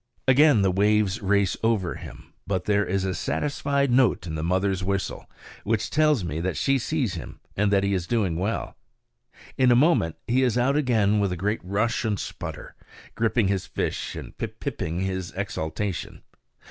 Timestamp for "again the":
0.27-0.71